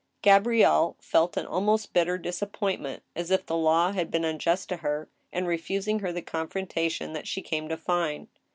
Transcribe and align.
Gabrielle 0.23 0.95
felt 0.99 1.37
an 1.37 1.45
almost 1.45 1.93
bitter 1.93 2.17
disappointment, 2.17 3.03
as 3.15 3.29
if 3.29 3.45
the 3.45 3.55
law 3.55 3.91
had 3.91 4.09
been 4.09 4.25
unjust 4.25 4.67
to 4.69 4.77
her 4.77 5.07
in 5.31 5.45
refusing 5.45 5.99
her 5.99 6.11
the 6.11 6.23
confrontation 6.23 7.13
that 7.13 7.27
she 7.27 7.43
came 7.43 7.69
to 7.69 7.77
find. 7.77 8.27